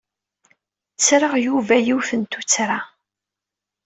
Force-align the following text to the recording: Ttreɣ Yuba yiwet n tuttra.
Ttreɣ 0.97 1.33
Yuba 1.45 1.75
yiwet 1.85 2.09
n 2.15 2.21
tuttra. 2.31 2.79